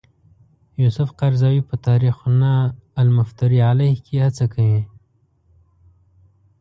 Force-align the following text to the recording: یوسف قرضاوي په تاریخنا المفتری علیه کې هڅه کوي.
یوسف 0.83 1.09
قرضاوي 1.19 1.61
په 1.69 1.75
تاریخنا 1.87 2.53
المفتری 3.01 3.59
علیه 3.69 3.95
کې 4.05 4.15
هڅه 4.25 4.45
کوي. 4.53 4.81